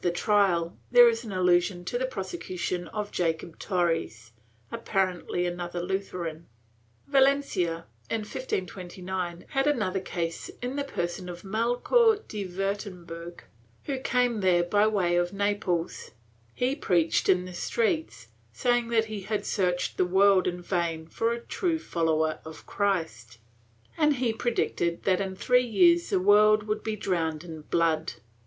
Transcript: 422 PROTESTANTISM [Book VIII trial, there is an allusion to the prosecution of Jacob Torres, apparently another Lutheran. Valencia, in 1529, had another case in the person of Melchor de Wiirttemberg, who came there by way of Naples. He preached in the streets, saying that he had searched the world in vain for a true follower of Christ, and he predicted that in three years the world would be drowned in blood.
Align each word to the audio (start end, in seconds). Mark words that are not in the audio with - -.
422 0.03 0.65
PROTESTANTISM 0.65 0.69
[Book 0.71 0.83
VIII 0.89 0.89
trial, 0.89 0.89
there 0.89 1.09
is 1.11 1.23
an 1.23 1.31
allusion 1.31 1.85
to 1.85 1.97
the 1.99 2.05
prosecution 2.09 2.87
of 2.87 3.11
Jacob 3.11 3.59
Torres, 3.59 4.31
apparently 4.71 5.45
another 5.45 5.79
Lutheran. 5.79 6.47
Valencia, 7.05 7.85
in 8.09 8.21
1529, 8.21 9.45
had 9.49 9.67
another 9.67 9.99
case 9.99 10.49
in 10.59 10.75
the 10.75 10.83
person 10.83 11.29
of 11.29 11.43
Melchor 11.43 12.17
de 12.27 12.47
Wiirttemberg, 12.47 13.41
who 13.83 13.99
came 13.99 14.39
there 14.39 14.63
by 14.63 14.87
way 14.87 15.15
of 15.17 15.33
Naples. 15.33 16.09
He 16.55 16.75
preached 16.75 17.29
in 17.29 17.45
the 17.45 17.53
streets, 17.53 18.29
saying 18.51 18.87
that 18.87 19.05
he 19.05 19.21
had 19.21 19.45
searched 19.45 19.97
the 19.97 20.05
world 20.05 20.47
in 20.47 20.63
vain 20.63 21.05
for 21.05 21.31
a 21.31 21.39
true 21.39 21.77
follower 21.77 22.39
of 22.43 22.65
Christ, 22.65 23.37
and 23.99 24.15
he 24.15 24.33
predicted 24.33 25.03
that 25.03 25.21
in 25.21 25.35
three 25.35 25.63
years 25.63 26.09
the 26.09 26.19
world 26.19 26.63
would 26.63 26.81
be 26.83 26.95
drowned 26.95 27.43
in 27.43 27.61
blood. 27.61 28.13